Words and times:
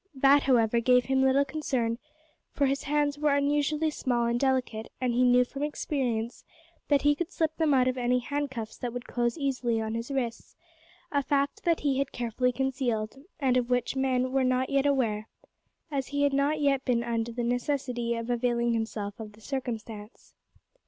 That, 0.15 0.41
however, 0.41 0.79
gave 0.79 1.05
him 1.05 1.21
little 1.21 1.45
concern, 1.45 1.99
for 2.55 2.65
his 2.65 2.85
hands 2.85 3.19
were 3.19 3.35
unusually 3.35 3.91
small 3.91 4.25
and 4.25 4.39
delicate, 4.39 4.91
and 4.99 5.13
he 5.13 5.23
knew 5.23 5.45
from 5.45 5.61
experience 5.61 6.43
that 6.87 7.03
he 7.03 7.13
could 7.13 7.29
slip 7.29 7.55
them 7.57 7.71
out 7.75 7.87
of 7.87 7.99
any 7.99 8.17
handcuffs 8.17 8.79
that 8.79 8.93
would 8.93 9.05
close 9.07 9.37
easily 9.37 9.79
on 9.79 9.93
his 9.93 10.09
wrists 10.09 10.55
a 11.11 11.21
fact 11.21 11.65
that 11.65 11.81
he 11.81 11.99
had 11.99 12.11
carefully 12.11 12.51
concealed, 12.51 13.17
and 13.39 13.57
of 13.57 13.69
which 13.69 13.95
men 13.95 14.31
were 14.31 14.43
not 14.43 14.71
yet 14.71 14.87
aware, 14.87 15.27
as 15.91 16.07
he 16.07 16.23
had 16.23 16.33
not 16.33 16.59
yet 16.59 16.83
been 16.83 17.03
under 17.03 17.31
the 17.31 17.43
necessity 17.43 18.15
of 18.15 18.31
availing 18.31 18.73
himself 18.73 19.19
of 19.19 19.33
the 19.33 19.41
circumstance. 19.41 20.33